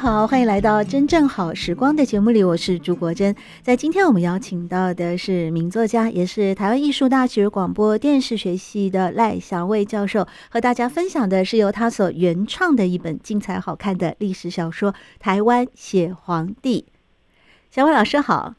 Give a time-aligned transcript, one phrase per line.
[0.00, 3.36] 好，欢迎来到真正好时光的节目里，我是朱国珍。
[3.60, 16.86] 在今天我们邀请到的是名作家，也是台湾艺术大学广播电视学系的赖祥卫教授，和大家分享的是由他所原创的一本精彩好看的历史小说《台湾写皇帝》。
[17.70, 18.54] 小伟老师好，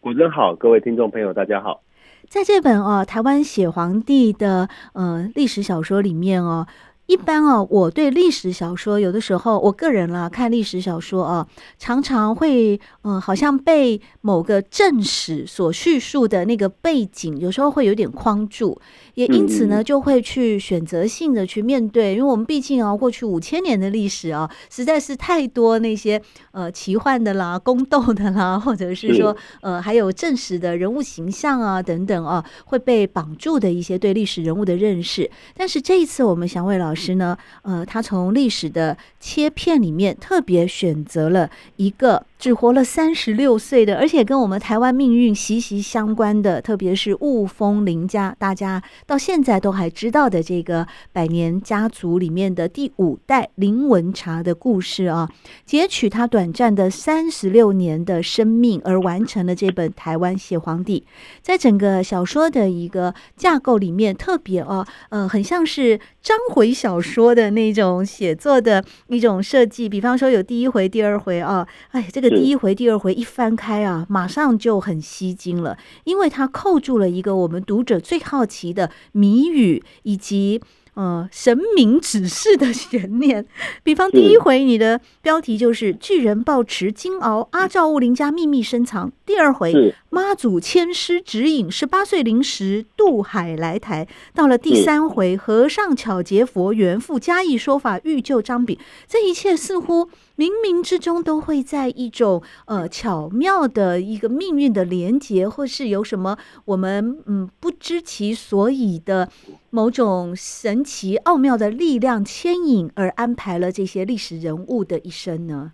[0.00, 1.80] 国珍好，各位听众朋友大家好。
[2.28, 6.66] 在这本哦《台湾写皇帝》的呃历史小说里面哦。
[7.06, 11.46] 一般哦，我对历史小说有的时候，我个人啦看历史小说啊，
[11.78, 18.76] 常常会嗯、呃，好像被某个正史所叙述的那个背景，有时候会有点框住，
[19.14, 26.20] 也因此呢，就会去选择性的去面对，因为我们毕竟啊，过去五千年的历史啊，实在是太多那些
[26.50, 35.30] 呃奇幻的啦、宫斗的啦，或者是说呃还有正史的人物形象啊等等啊，会被绑住的一些对历史人物的认识。
[35.56, 37.16] 但是这一次，我们祥蔚老师。
[37.16, 55.30] 呢，呃，他从历史的切片里面特别选择了一个只活了三十六岁的，而且跟我们台湾命运息息相关的，特别是雾峰林家，大家到现在都还知道的这个百年家族里面的第五代林文茶的故事啊，
[55.64, 61.00] 截取他短暂的三十六年的生命而完成了这本《台湾血皇帝》。
[61.40, 72.25] 在整个小说的一个架构里面，特别啊，呃，很像是章回小说的那种写作的一种设计，比方说有第一回、第二回啊，哎，这个。
[72.30, 80.60] 第一回、第二回一翻开啊，马上就很吸睛了，因为它扣住了一个我们读者最好奇的谜语，以及
[80.94, 83.46] 呃神明指示的悬念。
[83.82, 89.12] 比方第一回，你的标题就是“巨人抱持金鳌，阿赵物林家秘密深藏”。
[89.26, 94.08] 第二回，妈祖千师指引十八岁灵时渡海来台。
[94.34, 98.78] 到了第三回，和尚巧结佛缘，附加一说法欲救张炳。
[99.06, 100.08] 这一切似乎。
[100.36, 109.30] 冥冥之中都会在一种呃巧妙的一个命运的连结，或是有什么我们嗯不知其所以的
[109.70, 115.72] 某种神奇奥妙的力量牵引，而安排了这些历史人物的一生呢？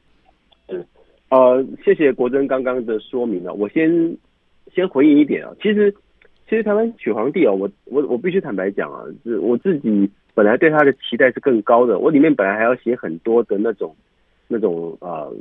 [0.68, 0.86] 嗯，
[1.30, 4.16] 呃，谢谢国珍刚刚的说明啊，我先
[4.74, 5.92] 先回应一点啊，其实
[6.48, 13.94] 其实台湾取皇帝啊，我我我必须坦白讲啊，是我自己本来对他的期待是更高的，我里面本来还要写很多的那种。
[14.48, 15.36] 那种啊、呃，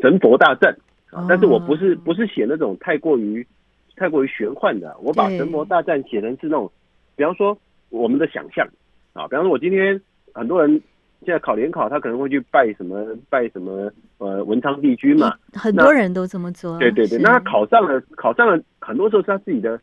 [0.00, 0.76] 神佛大战
[1.12, 3.46] 啊，但是我不是不是写那种太过于
[3.94, 6.68] 太过于玄幻的，我把神佛大战写成是那种，
[7.14, 7.56] 比方说
[7.90, 8.66] 我们的想象
[9.12, 10.00] 啊，比方说我今天
[10.34, 10.80] 很多人
[11.24, 19.80] 现在考联考，他可能会去拜什么拜什么呃文昌帝君嘛，很多人都这么做，对对对，那他考上了考上了，很多时候是他自己的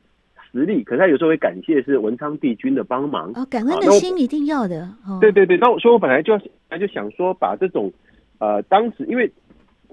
[0.52, 3.32] 实力，可是他有时候会感谢是文昌帝君的帮忙。
[3.36, 6.38] 哦，感恩的心一定要的，哦、对对对，那我说我本来就
[6.68, 7.92] 本来就想说把这种。
[8.38, 9.32] 呃，当时因为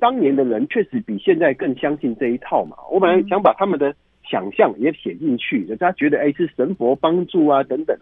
[0.00, 3.94] 当年的人确实比现在更相信这一套嘛，我本来想把他们的
[4.28, 7.96] 想象也写进去，大家觉得哎是神佛帮助啊等等，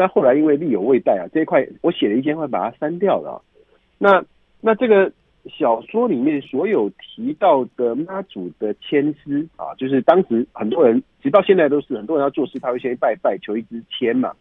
[0.00, 3.42] 但后来因为力有未逮啊，这一块我写了一些会把它删掉了。
[3.98, 4.24] 那
[4.62, 5.12] 那这个
[5.58, 14.32] 小说里面所有提到的妈祖的签诗啊，就是当时很多人直到现在都是很多人要做事，他会先拜拜求一支签嘛。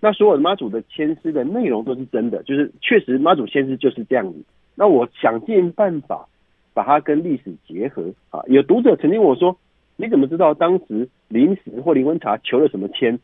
[0.00, 4.42] 那所有的妈祖的签诗的内容都是真的，就是确实妈祖签诗就是这样子。
[4.76, 6.26] 那我想尽办法
[6.72, 8.40] 把它跟历史结合啊！
[8.46, 9.58] 有读者曾经问我说
[9.96, 13.20] ：“你怎么知道当时临时或林文茶求了什么签？”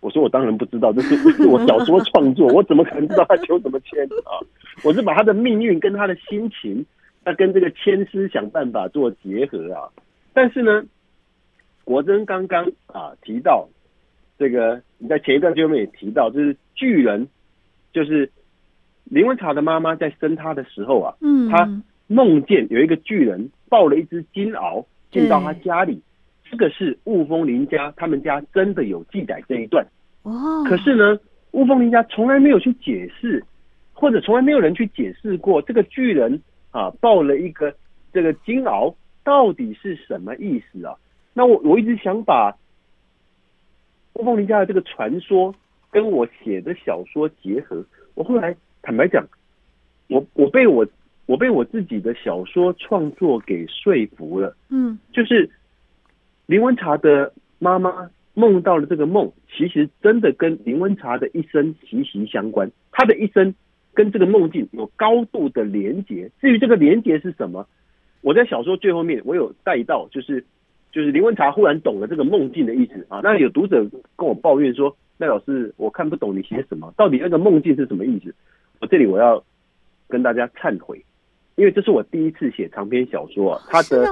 [0.00, 4.38] 我说：“我当然不知道，这是我小说创作，我怎么可能知道他求什么签啊？
[4.84, 6.84] 我是把他的命运跟他的心情，
[7.24, 9.88] 那跟这个签诗想办法做结合啊！
[10.32, 10.84] 但是呢，
[11.84, 13.68] 国珍刚刚啊提到
[14.38, 17.28] 这个，你在前一段节目也提到，就是巨人，
[17.92, 18.30] 就是。
[19.08, 21.64] 林文茶的妈妈在生他的时候啊，嗯，他
[22.08, 26.02] 梦见有一个巨人抱了一只金鳌进到他家里，
[26.50, 29.86] 这个是雾峰林家他们家真的有记载这一段
[30.22, 30.64] 哦。
[30.68, 31.18] 可是呢，
[31.52, 33.44] 雾峰林家从来没有去解释，
[33.92, 37.74] 或者从来没有人去解释过这个巨人啊抱了一个
[38.12, 38.94] 这个金鳌
[39.24, 40.94] 到底是什么意思啊？
[41.34, 42.56] 那我我一直想把
[44.14, 45.54] 雾峰林家的这个传说。
[45.88, 47.82] 跟我写的小说结合。
[48.14, 49.26] 我后来坦白讲，
[50.08, 50.86] 我我被我
[51.24, 54.54] 我被我自己的小说创作给说服了。
[54.68, 55.48] 嗯，就是
[56.46, 62.70] 林文茶的妈妈梦到了这个梦，其实真的跟林文茶的一生息息相关。
[62.92, 63.54] 他的一生
[63.94, 66.30] 跟这个梦境有高度的连结。
[66.40, 67.66] 至于这个连结是什么，
[68.20, 70.44] 我在小说最后面我有带到，就是
[70.92, 73.20] 就是林文茶忽然懂了这个梦境的意思啊。
[73.22, 73.84] 那有读者
[74.16, 78.34] 跟我抱怨说，赖老师，我看不懂你写什么，到底那个梦境是什么意思？
[78.80, 79.42] 我这里我要
[80.08, 81.02] 跟大家忏悔，
[81.56, 84.06] 因为这是我第一次写长篇小说，他的，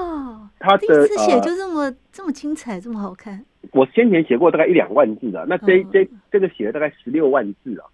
[0.58, 3.44] 他的，第一次写就这么这么精彩，这么好看。
[3.72, 7.86] 我先前写过大概一两万字啊，那这这这个写了大概十六万字啊，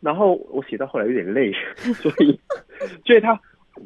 [0.00, 1.52] 然后我写到后来有点累，
[1.94, 2.40] 所以
[3.04, 3.40] 所以他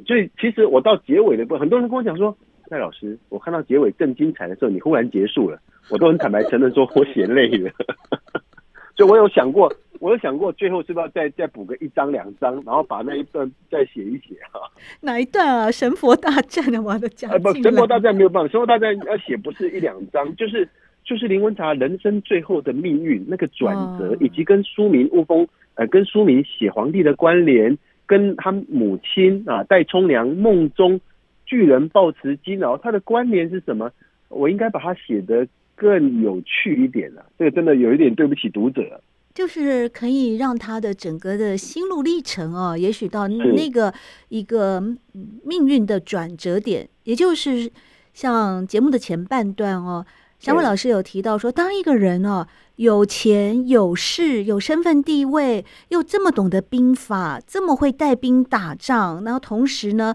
[0.06, 2.36] 所以其实我到结尾的部分，很多人跟我讲说，
[2.68, 5.58] 赖老师，我看到结尾更精彩的时候，你忽然结束了，
[5.90, 7.70] 我都很坦白承认说我写累了。
[8.94, 9.72] 所以我有想过，
[10.02, 14.58] 我有想过，最后是不是要再再补个一章两章，然后把那一段再写一写哈？
[15.00, 15.70] 哪一段啊？
[15.70, 17.30] 神佛大战啊，我的讲。
[17.40, 20.68] 不，神佛大战没有办法，神佛大战要写不是一两章，就是
[21.04, 31.00] 就是林文茶人生最后的命运那个转折，以及跟书名雾峰呃，跟书名写皇帝的关联，跟他母亲啊戴冲凉梦中
[31.46, 33.88] 巨人抱持金鳌，他的关联是什么？
[34.30, 35.46] 我应该把它写得。
[35.74, 39.00] 更有趣一点了，这个真的有一点对不起读者，
[39.34, 43.92] 就是可以让他的整个的心路历程哦，也许到那个
[44.28, 44.80] 一个
[45.44, 47.70] 命运的转折点，也就是
[48.12, 50.04] 像节目的前半段哦，
[50.38, 52.46] 小伟老师有提到说，当一个人哦
[52.76, 60.14] 有钱有势有身份地位，又这么懂得兵法，这么会带兵打仗，然后同时呢。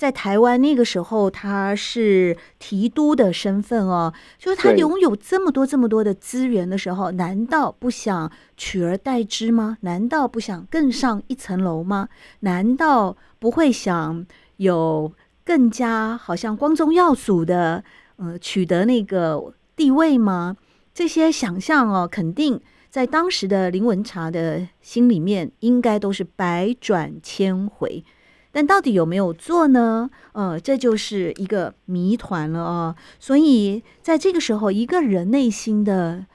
[0.00, 9.76] 在台湾那个时候，他是提督的身份哦，就是他拥有这么多这么多的资源的时候，难道不想取而代之吗？
[9.82, 12.08] 难道不想更上一层楼吗？
[12.38, 14.24] 难道不会想
[14.56, 15.12] 有
[15.44, 17.84] 更加好像光宗耀祖的
[18.16, 20.56] 呃取得那个地位吗？
[20.94, 22.58] 这些想象哦，肯定
[22.88, 28.02] 在当时的林文茶的心里面，应该都是百转千回。
[28.52, 30.10] 但到底有没有做呢？
[30.32, 32.96] 呃，这就是一个谜团了哦！
[33.18, 36.26] 所以在这个时候，一个人内心的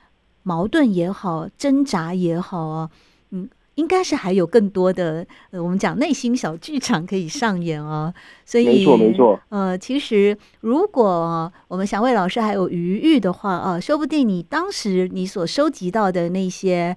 [0.44, 2.90] 矛盾也好，挣扎也好啊，
[3.32, 8.14] 嗯，应该是还有更多的，呃，我们讲内心小剧场可以上演哦。
[8.46, 9.40] 所以，没错，没错。
[9.50, 16.96] 呃，其实如果我们祥伟老师还有余裕的话啊，说不定你当时你所收集到的那些。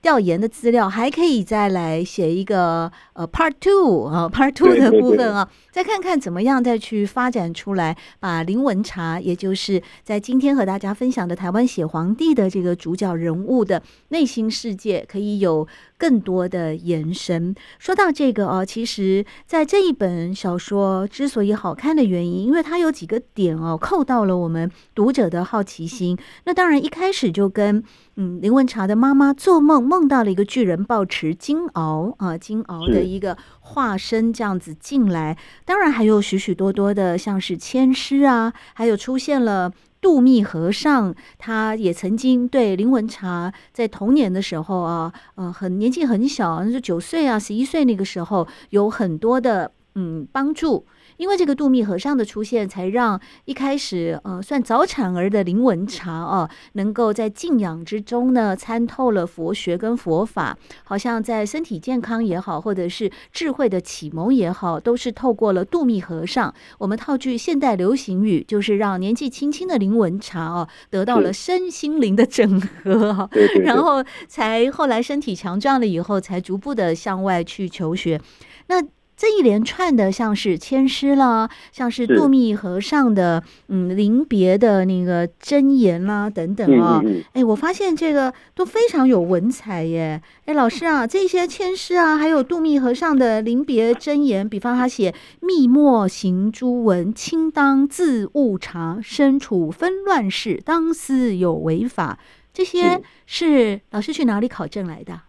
[0.00, 15.66] 调研的资料还可以再来写一个呃 Part Two 啊 Part Two 的部分啊，再看看怎么样再去发展出来，把林文茶，也就是在今天和大家分享的台湾写皇帝的这个主角人物的内心世界，可以有
[15.98, 17.54] 更多的延伸。
[17.80, 26.16] 说到这个哦，其实在这一本小说之所以好看的原因，因为它有几个点哦，扣到了我们读者的好奇心。
[26.44, 27.82] 那当然一开始就跟
[28.14, 29.88] 嗯林文茶的妈妈做梦。
[29.88, 50.86] 梦到了一个巨人抱持金鳌啊，金鳌的一个化身这样子进来，当然还有许许多多的像是千师啊，还有出现了度密和尚，他也曾经对林文茶在童年的时候啊，呃，很年纪很小，那是九岁啊，十一岁那个时候有很多的嗯帮助。
[51.18, 66.54] 因为这个度密和尚的出现，才让一开始呃算早产儿的林文茶啊，能够在静养之中呢参透了佛学跟佛法，好像在身体健康也好，或者是智慧的启蒙也好，都是透过了度密和尚。
[66.78, 73.28] 我们套句现代流行语，就是让年纪轻轻的林文茶啊得到了身心灵的整合啊，
[73.64, 78.20] 然后才后来身体强壮了以后，才逐步的向外去求学。
[78.68, 78.80] 那。
[79.18, 90.22] 这一连串的，像是签诗啦，像是杜密和尚的嗯临别的那个箴言啦等等啊，哎，我发现这个都非常有文采耶。
[90.44, 99.00] 哎，老师啊，这些签诗啊，还有杜密和尚的临别箴言，比方他写“密墨行诸文，清当自悟察。
[99.02, 102.20] 身处纷乱世，当思有为法”，
[102.54, 105.22] 这些是老师去哪里考证来的？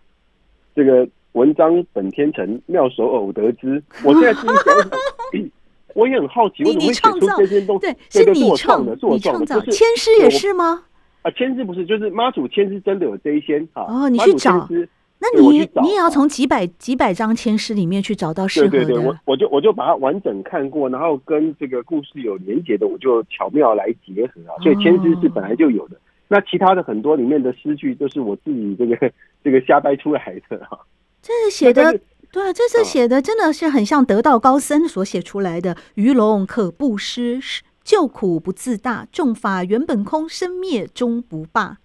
[0.75, 1.09] 这个。
[1.33, 3.81] 文章本天成，妙手偶得之。
[4.03, 5.49] 我现在心里想想，
[5.95, 7.81] 我也很好奇，为什么会写出这些东西？
[7.81, 9.61] 对，是你创的，是我创的。
[9.67, 10.83] 千诗也是吗？
[11.21, 13.83] 啊，千诗不是，就是妈祖千诗真的有这一些啊。
[13.83, 14.67] 哦，你去找，
[15.21, 18.71] 那你你也要从几百几百张签诗里面去找到适合的。
[18.71, 24.55] 对对对，我我就我就把它完整看过，然后跟这个故事有连结的，我就巧妙来结合啊。
[24.63, 25.97] 所以签诗是本来就有的。
[26.29, 29.11] 那其他的很多里面的诗句都是我自己这个
[29.43, 30.79] 这个瞎掰出来的哈。
[31.21, 31.99] 这是写的，
[32.31, 35.75] 对啊，这是写的真的是很像得道高僧所写出来的。
[35.95, 37.39] 鱼龙可不施，
[37.83, 41.77] 救苦不自大，众法原本空，生灭终不罢。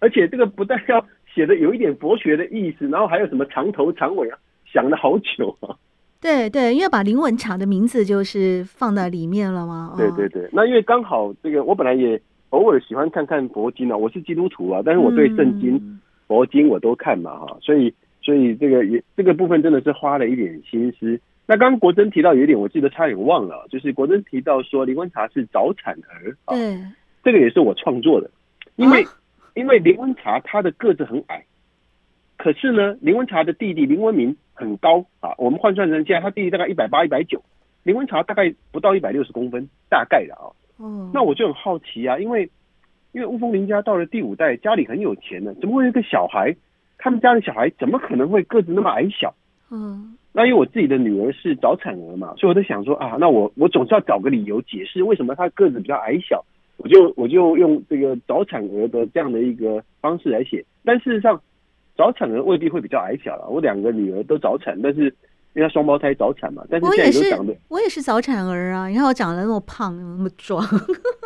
[0.00, 5.74] 而且这个不但要写的有一点佛学的意思，然后还有什么长头长尾啊，想了好久啊。
[6.20, 9.94] 对对，因为把林文茶的名字就是放在里面了嘛。
[9.96, 12.20] 对对对，那因为刚好这个我本来也
[12.50, 21.20] 偶尔喜欢看看佛经啊，我是基督徒啊，但是我对圣经、嗯、佛经我都看嘛哈，所以所以这个也这个部分真的是花了一点心思。
[21.46, 26.78] 那刚刚国珍提到有一点，我记得差点忘了，就是国珍提到说林文茶是早产儿啊，对，
[27.24, 28.30] 这个也是我创作的，
[28.76, 29.10] 因为、啊、
[29.54, 31.44] 因为林文茶他的个子很矮。
[32.36, 37.42] 可是呢，林文茶的弟弟林文明很高啊，我们换算成现在，他弟弟大概一百八、一百九，
[37.82, 40.52] 林文茶大概不到一百六十公分，大概的啊。
[40.78, 42.50] 嗯，那我就很好奇啊，因为
[43.12, 46.54] 因为雾峰林家到了第五代，家里很有钱的，怎么会有一个小孩？
[46.98, 49.34] 他们家的小孩怎么可能会个子那么矮小？
[49.70, 56.44] 嗯，那因为我自己的女儿是早产儿嘛，所以我在想说啊，那我我总是要找个理由解释为什么她个子比较矮小，
[56.76, 61.40] 我就我就用这个早产儿的这样的一个方式来写，但事实上。
[61.98, 63.48] 早产儿未必会比较矮小了。
[63.48, 65.06] 我两个女儿都早产，但是
[65.54, 67.36] 因为她双胞胎早产嘛，但是我也是
[67.66, 68.86] 我也是早产儿啊！
[68.86, 70.64] 你看我长得那么胖，那么壮，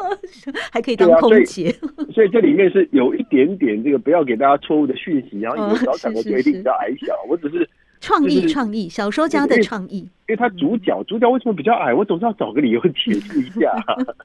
[0.72, 1.70] 还可以当空姐。
[2.12, 7.14] 所以这里面是有一点点这个，不要给大家错误的讯息，然后因为小产儿就一定比较矮小。
[7.28, 7.68] 我只是
[8.00, 9.98] 创意，创意小说家的创意。
[9.98, 11.92] 因为他主角，主角为什么比较矮？
[11.92, 13.72] 我总是要找个理由解释一下。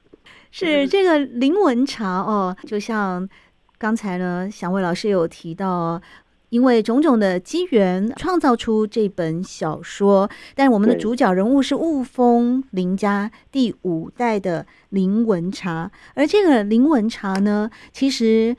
[0.50, 3.28] 是这个林文茶哦，就像
[3.76, 6.00] 刚才呢，祥伟老师有提到。
[6.50, 10.28] 因为种种的机缘，创造出这本小说。
[10.54, 18.56] 但我们的主角人物是雾峰林家第五代的林文茶，而这个林文茶呢，其实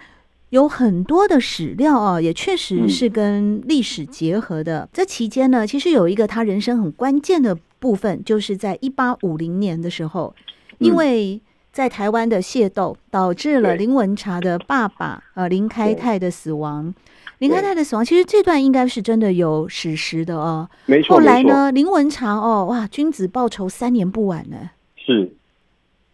[0.49, 4.81] 有很多的史料啊，也确实是跟历史结合的。
[4.81, 10.35] 嗯、这期间呢，其实有一个他人生很关键的部分，就是在一八五零年的时候，
[10.79, 11.41] 因为
[11.71, 16.93] 在台湾的械斗，导致了林文茶的爸爸 呃林开泰的死亡。
[17.37, 20.69] 林开泰的死亡，其实这段应该是真的有史实的哦。
[20.85, 21.15] 没错。
[21.15, 24.71] 后来呢，林文茶哦，哇，君子报仇三年不晚呢。
[24.97, 25.31] 是，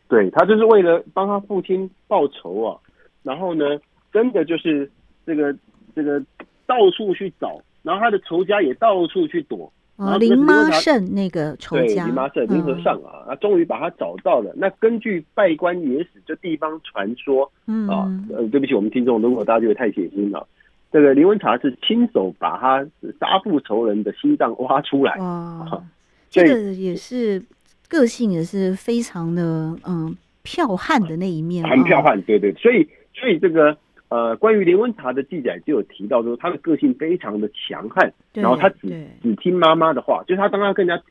[0.07, 2.77] 对，他就是为了帮他父亲报仇啊。
[3.23, 3.65] 然后呢，
[4.13, 4.91] 真的就是
[5.25, 5.55] 这个
[5.95, 6.19] 这个
[6.67, 9.71] 到处去找，然后他的仇家也到处去躲。
[9.97, 14.53] 啊，林妈胜那个仇家，对，林妈胜林和尚啊，他终于把他找到了。
[14.57, 20.45] 那根据拜官野史，这地方传说，嗯啊，呃，对不起，我们听众，如果大家觉得太血腥了。
[20.91, 22.85] 这个林文茶是亲手把他
[23.19, 25.83] 杀父仇人的心脏挖出来，哇，
[26.29, 27.41] 这个也是
[27.89, 33.75] 个性也是非常的嗯剽悍的那一面，很剽悍，对对，所以所以这个
[34.15, 41.03] 呃关于林文茶的记载就有提到说他的个性非常的强悍，然后他只只听妈妈的话，就是他当他更加就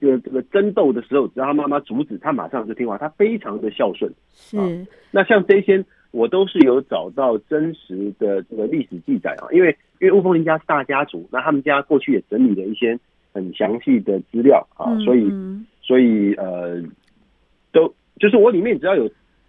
[0.00, 4.12] 这个这个争斗的时候，只要他妈妈阻止，他马上就听话，他非常的孝顺。
[4.32, 5.84] 是，那像这些。
[6.10, 12.98] 我都是有找到真实的这个历史记载啊，因为因为雾峰林家是大家族，那他们家过去也整理了一些
[13.34, 15.30] 很详细的资料啊，所以
[15.82, 16.82] 所以呃，
[17.72, 19.06] 都就是我里面只要有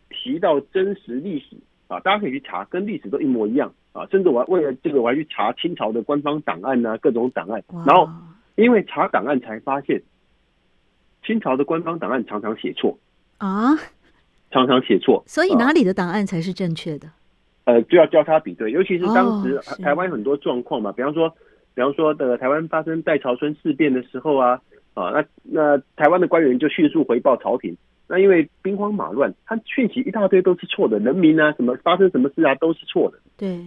[0.10, 1.56] 提到真实历史
[1.90, 8.08] 啊，大家可以去查，跟历史都一模一样啊，甚至我还为了这个我还去查清朝的官方档案啊，各种档案，然后
[8.56, 10.02] 因为查档案才发现，
[11.26, 12.98] 清朝的官方档案常常写错
[13.40, 13.76] 啊。
[14.52, 17.08] 常常写错，所以哪里的档案才是正确的？
[17.66, 21.30] 呃，就要交叉比对，尤其是当时台湾很多状况嘛，比方说，
[21.76, 24.60] 比方说的台湾发生戴潮春事变的时候啊，
[24.96, 27.78] 啊，那那台湾的官员就迅速回报朝廷，
[28.10, 33.20] 那因为兵荒马乱，他讯息一大堆都是错的，人民啊，什么发生什么事啊，都是错的。
[33.38, 33.60] 对。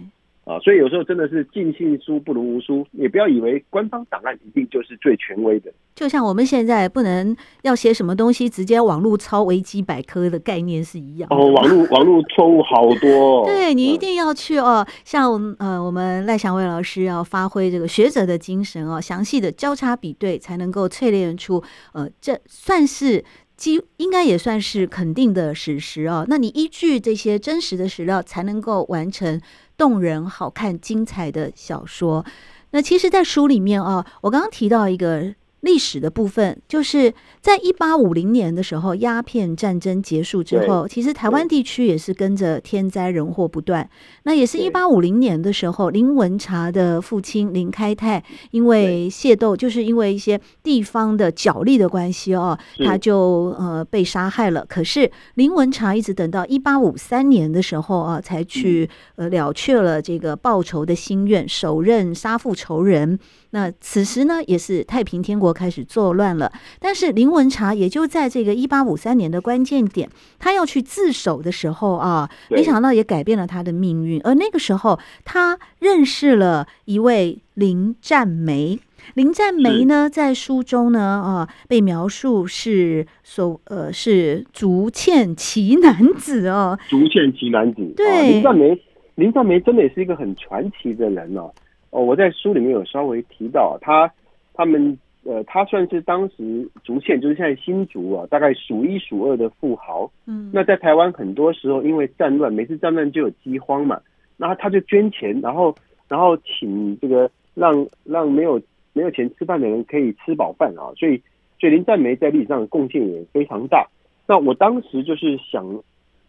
[0.45, 5.71] 啊，所以有时候真的是尽信书不如无书，也不要以为官方档案一定就是最权威的。
[5.95, 11.35] 就像我们现在不能要写什么东西，直接网络抄维基百科的概念是一样的。
[11.37, 13.45] 哦，网络网络错误好多。
[13.47, 23.23] 对，你一定要去哦，像呃我们赖祥伟老师要发挥这个学者的精神哦，详细的交叉比对，才能够淬炼出呃这算是
[23.63, 26.25] 几应该也算是肯定的史实哦。
[26.27, 29.39] 那你依据这些真实的史料，才能够完成。
[29.75, 32.23] 动人、好看、精彩的小说。
[32.71, 43.89] 那其实，在书里面啊，我刚刚提到一个历史的部分，就是在一八五零年的时候，鸦片战争结束之后，其实台湾地区也是跟着天灾人祸不断。
[44.23, 54.65] 那也是一八五零年的时候，林文茶的父亲林开泰因为械斗，就是因为一些地方的角力的关系哦，他就呃被杀害了。
[54.67, 63.17] 可是林文茶一直等到一八五三年的时候啊，才去呃了却了这个报仇的心愿，手刃杀父仇人。
[63.53, 66.51] 那此时呢，也是太平天国开始作乱了。
[66.79, 74.19] 但是林文茶也就在这个一八五三年的关键点，他要去自首的时候啊，没想到也改变了他的命运。
[74.23, 78.79] 而那个时候，他认识了一位林占梅。
[79.13, 87.93] 林占梅呢，在书中呢啊，被描述是所呃是竹堑奇男子哦，竹堑奇男子。
[87.95, 88.81] 对，啊、林占梅，
[89.15, 91.51] 林占梅真的也是一个很传奇的人哦。
[91.93, 94.11] 哦，我在书里面有稍微提到他，
[94.55, 100.11] 他们呃，他算是当时竹县，就是现在新竹啊，大概数一数二的富豪。
[100.25, 104.01] 嗯，那在台湾很多时候因为战乱，每次战乱就有饥荒嘛，
[104.37, 105.75] 那他就捐钱，然后
[106.07, 108.59] 然后请这个让让没有
[108.93, 111.21] 没有钱吃饭的人可以吃饱饭啊，所以
[111.59, 113.87] 所以林占梅在历史上的贡献也非常大。
[114.25, 115.63] 那我当时就是想，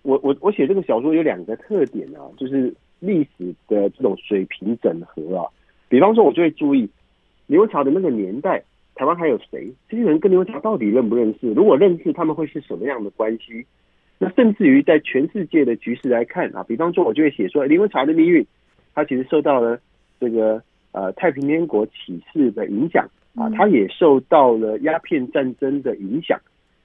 [0.02, 2.74] 我我我写这个小说有两个特点啊，就是。
[3.04, 5.46] 历史的这种水平整合啊，
[5.88, 6.88] 比方说，我就会注意
[7.46, 8.62] 林文茶的那个年代，
[8.94, 9.70] 台湾还有谁？
[9.88, 11.52] 这些人跟林文茶到底认不认识？
[11.52, 13.66] 如果认识，他们会是什么样的关系？
[14.18, 18.46] 那甚至于在全世界的局势来看啊，比方说，我就会写说，林文茶的命运，
[18.94, 19.78] 他其实受到了
[20.18, 26.40] 这个呃太平天国起事的影响啊，他也受到了鸦片战争的影响，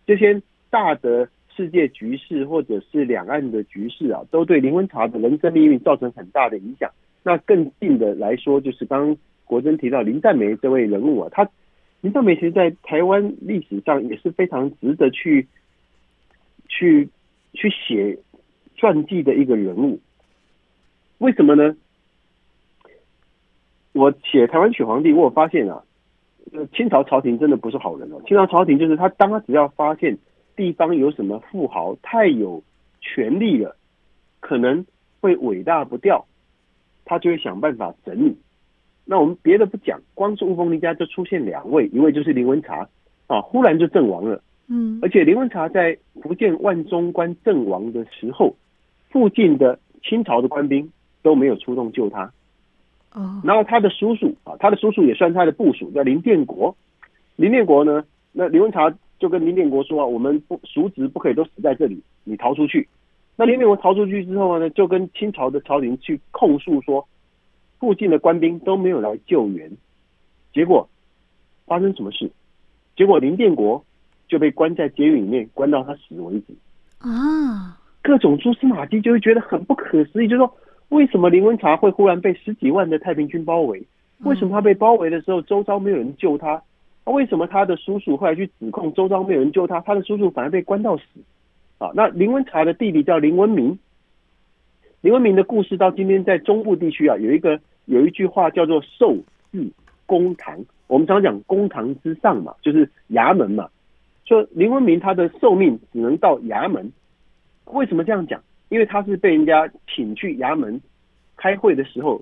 [0.05, 1.27] 这些大的。
[1.59, 6.89] 世界局势或者是两岸的局势啊，都对林文茶的人生命运造成很大的影响。
[7.21, 11.49] 那更近的来说，就是刚国珍提到林战梅这位人物啊，他
[11.99, 15.49] 林战梅其实，在台湾历史上也是非常值得去
[16.69, 17.09] 去
[17.51, 18.17] 去写
[18.77, 19.99] 传记的一个人物。
[21.17, 21.75] 为什么呢？
[23.91, 25.83] 我写台湾血皇帝，我发现啊，
[26.73, 28.21] 清朝朝廷真的不是好人哦。
[28.25, 30.17] 清朝朝廷就是他，当他只要发现。
[30.59, 32.61] 地方有什么富豪太有
[32.99, 33.77] 权力了，
[34.41, 34.85] 可能
[35.21, 36.25] 会伟大不掉，
[37.05, 38.35] 他就会想办法整你。
[39.05, 42.89] 那我们别的不讲，光是雾峰林家就出现两位，一位就是林文茶
[43.27, 44.43] 啊，忽然就阵亡了。
[44.67, 48.53] 嗯，而且林文茶在福建万中关阵亡的时候，
[49.09, 50.91] 附近的清朝的官兵
[51.21, 52.33] 都没有出动救他。
[53.13, 56.75] 哦，然后他的叔叔啊，他的叔叔也算他的部属，叫林殿国。
[57.37, 58.93] 林殿国呢，那林文茶。
[59.19, 62.87] 就跟林殿国说啊，我们不叔侄不可以都死在这里，你逃出去。
[63.35, 67.07] 那林殿国逃出去之后呢，就跟清朝的朝廷去控诉说，
[67.79, 69.69] 附近的官兵都没有来救援。
[70.53, 70.89] 结果
[71.65, 72.31] 发生什么事？
[72.95, 73.83] 结果林殿国
[74.27, 76.53] 就被关在监狱里面，关到他死为止。
[76.99, 80.53] 啊，各种蛛丝马迹就会觉得很不可思议，就是说
[80.89, 83.85] 为什么林文茶会忽然被十几万的太平军包围？
[84.23, 86.61] 为什么他被包围的时候，周遭没有人救他？
[87.05, 91.03] 那为什么他的叔叔后来去指控周遭没有人救他，他的叔叔反而被关到死？
[91.77, 93.79] 啊，那林文茶的弟弟叫林文明，
[95.01, 99.15] 林文明的故事到今天在中部地区啊，有一个有一句话叫做“寿
[99.51, 99.71] 至
[100.05, 103.69] 公堂”，我们常讲公堂之上嘛，就是衙门嘛。
[104.25, 106.91] 说林文明他的寿命只能到衙门，
[107.65, 108.43] 为什么这样讲？
[108.67, 110.79] 因为他是被人家请去衙门
[111.37, 112.21] 开会的时候，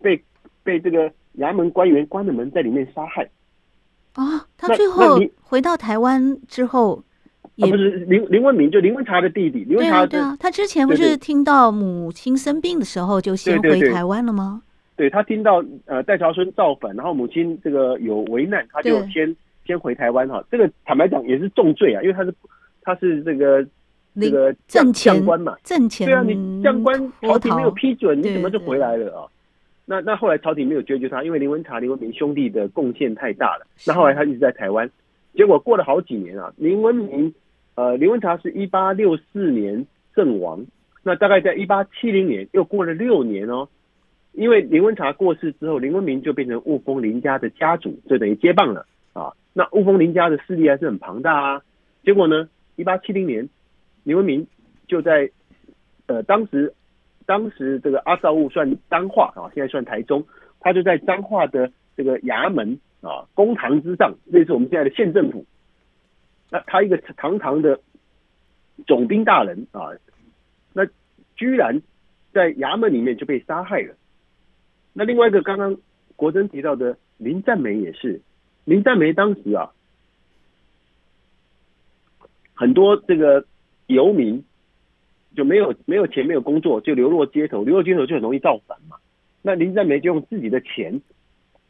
[0.00, 0.22] 被
[0.62, 3.28] 被这个衙门官员关了门在里面杀害。
[4.14, 7.02] 啊、哦，他最后回到台湾之后
[7.56, 9.64] 也，也、啊、不是林林文明，就林文茶的弟弟。
[9.64, 14.62] 林文茶对啊，对啊，他之前不是听到母亲生病的时候就先回台湾了吗？
[14.96, 19.34] 对，他听到呃戴朝春造反，然后母亲这个有危难，他就先
[19.66, 20.44] 先回台湾哈。
[20.50, 22.34] 这个坦白讲也是重罪啊，因为他是
[22.82, 23.66] 他是这个
[24.20, 29.24] 这个将将官嘛，政前对啊，你将官朝廷没有批准，你怎么就回来了啊？
[29.92, 33.66] 那那后来朝廷没有追究他，因为林文茶、林文明兄弟的贡献太大了。
[33.86, 34.90] 那后来他一直在台湾，
[35.34, 37.34] 结果过了好几年啊，林文明
[37.74, 40.64] 呃，林文茶是一八六四年阵亡，
[41.02, 43.68] 那大概在一八七零年又过了六年哦，
[44.32, 49.34] 因为林文茶过世之后，林文明就变成雾峰林家的家主，就等于接棒了啊。
[49.52, 51.62] 那雾峰林家的势力还是很庞大啊。
[52.02, 53.46] 结果呢，一八七零年，
[54.04, 54.46] 林文明
[54.88, 55.30] 就在
[56.06, 56.72] 呃当时。
[57.32, 60.22] 当时这个阿绍雾算彰化啊，现在算台中，
[60.60, 65.46] 他就在彰化的这个衙门啊公堂之上，类似我们现在的县政府。
[66.50, 67.80] 那他一个堂堂的
[68.86, 69.92] 总兵大人啊，
[70.74, 70.84] 那
[71.34, 71.80] 居然
[72.34, 73.94] 在衙门里面就被杀害了。
[74.92, 75.78] 那另外一个刚刚
[76.16, 78.20] 国珍提到的林占梅也是，
[78.66, 79.72] 林占梅当时啊，
[82.52, 83.46] 很多这个
[83.86, 84.44] 游民
[85.34, 88.96] 就没有没有钱没有工作，就流落街头，流落街头就很容易造反嘛。
[89.42, 91.00] 那林占梅就用自己的钱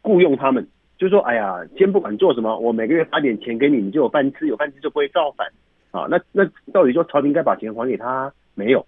[0.02, 5.46] 雇佣他们，就说：“哎呀，先不管做什么，我每个月发点钱给你，你就有饭吃，有饭吃就不会造反
[5.90, 8.86] 啊。”那那到底说朝廷该把钱还给他没有？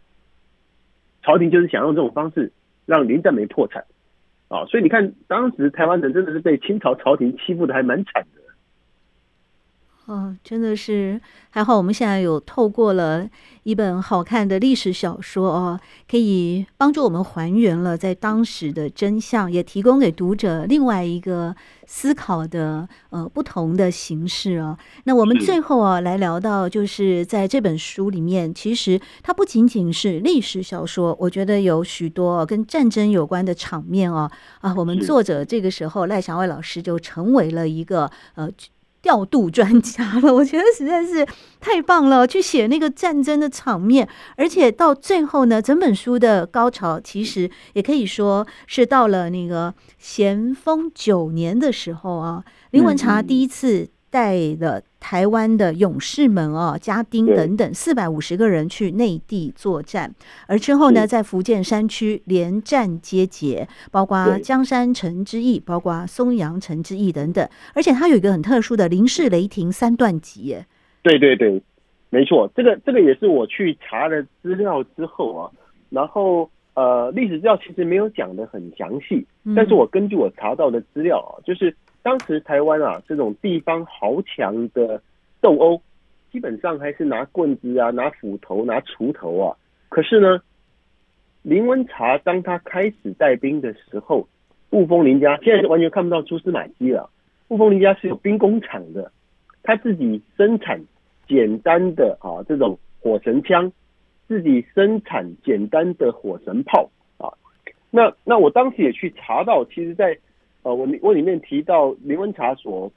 [1.23, 2.53] 朝廷就是想用这种方式
[2.85, 3.85] 让林占梅破产
[4.49, 4.67] 啊。
[4.67, 8.44] 所以你看，当时台湾人真的是被清朝朝廷欺负的还蛮惨的。
[10.07, 13.27] 哦，真的是还好，我们现在有透过了
[13.63, 24.77] 一本好看的历史小说哦，可以帮助我们还原了在当时的真相，也提供给读者另外一个思考的呃不同的形式哦。
[25.05, 38.51] 那我们最后啊来聊到，就是在这本书里面，其实它不仅仅是历史小说，我觉得有许多跟战争有关的场面哦啊，我们作者这个时候赖祥伟老师就成为了一个呃。
[39.05, 41.27] 调度专家了， 我觉得实在是
[41.61, 54.81] 太棒了，去写那个战争的场面，而且到最后呢，整本书的高潮其实也可以说是到了那个咸丰九年的时候啊，林文茶第一次带了。
[55.07, 60.15] 台湾的勇士们哦，家丁等等四百五十个人去内地作战，
[60.47, 67.47] 而之后呢，在福建山区连战皆捷，包括江山城之役，包括松阳城之役等等。
[67.75, 70.57] 而且它有一个很特殊的林氏雷霆三段戟，
[71.03, 71.63] 对对对，
[72.09, 75.51] 没错，这个这个也是我去查了资料之后啊，
[75.91, 81.77] 然后呃，历史资料其实没有讲的很详细，但是我根据我查到的资料啊，就是。
[82.05, 85.01] 当时台湾啊，这种地方豪强的
[85.41, 85.81] 斗殴，
[86.31, 89.57] 基本上还是拿棍子啊、拿斧头、拿锄头啊。
[89.89, 90.43] 可是呢，
[91.41, 94.29] 林文茶当他开始带兵的时候，
[94.71, 97.09] 雾峰林家现在是完全看不到蛛丝马迹了。
[97.49, 99.11] 雾峰林家是有兵工厂的，
[99.63, 100.85] 他自己生产
[101.27, 103.73] 简单的啊这种火绳枪，
[104.29, 107.33] 自己生产简单的火绳炮啊。
[107.91, 110.19] 那那我当时也去查到，其实，在
[110.65, 112.91] 呃，我我里面提到林文茶所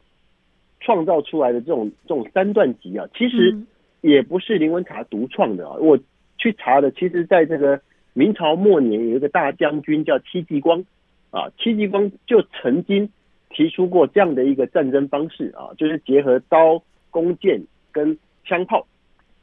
[0.80, 3.58] 创造出来的这种这种三段集啊，其实
[3.99, 5.75] 也不是林文茶独创的啊。
[5.75, 5.99] 我
[6.38, 7.82] 去查的，其实在这个
[8.13, 10.86] 明朝末年有一个大将军叫戚继光
[11.30, 13.10] 啊，戚继光就曾经
[13.49, 18.88] 提出过这样的一个战争方式啊，就是结合刀、弓箭跟枪炮。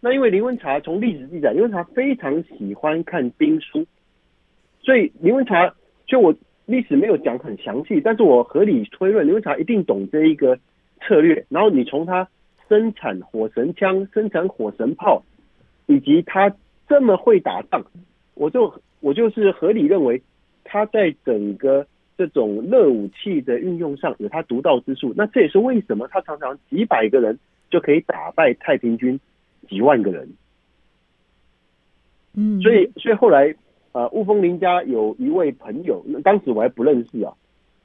[0.01, 3.85] 那因为林文茶从历史记载，林文茶非常喜欢看兵书，
[4.81, 5.75] 所以林文茶
[6.07, 6.35] 就我。
[6.67, 10.59] 历史没有讲很详细，但是我合理推论，刘文强一定懂这一个
[11.01, 11.45] 策略。
[11.51, 12.27] 然后你从他
[12.69, 15.23] 生产火神枪、生产火神炮，
[15.87, 16.57] 以及他
[16.89, 17.85] 这么会打仗，
[18.33, 20.23] 我就我就是合理认为
[20.65, 25.13] 他在整个这种热武器的运用上有他独到之处。
[25.17, 27.39] 那这也是为什么他常常几百个人
[27.71, 29.21] 就可以打败太平军
[29.69, 30.31] 几万个人。
[32.35, 33.55] 嗯，所以所以后来。
[33.95, 37.33] 呃，雾峰林家有一位朋友，那当时我还不认识啊。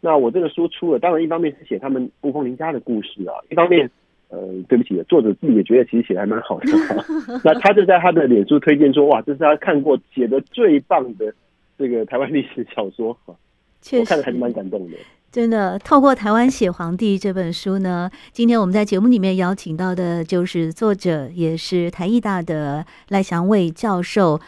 [0.02, 3.88] 那我这个书出了，当然一方面是写他们雾峰林家的故事啊，一方面，
[4.30, 6.66] 呃，对不起，作者自己也觉得其实写的还蛮好的。
[7.46, 11.32] 那他就在他的脸书推荐说，哇，这是他看过写的最棒的
[11.78, 13.36] 这个台湾历史小说啊。
[13.82, 14.98] 确实，我看了还是蛮感动的。
[15.32, 24.40] 真的，透过《台湾写皇帝》这本书呢，今天我们在节目里面邀请到的就是作者，也是台艺大的赖祥伟教授。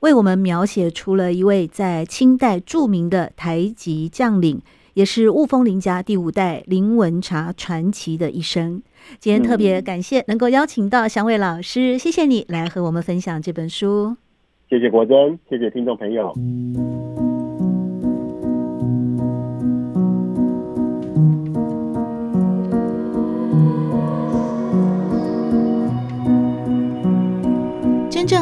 [0.00, 4.60] 为我们描写出了一位在清代著名的台籍将领，
[4.94, 8.82] 也是雾峰林家第五代林文茶传奇的一生。
[9.18, 14.16] 今天特别感谢能够邀请到祥伟老师，谢谢你来和我们分享这本书。
[14.68, 16.34] 谢谢国珍，谢谢听众朋友。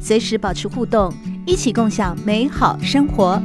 [0.00, 1.12] 随时保持互动，
[1.46, 3.40] 一起共享美好生活。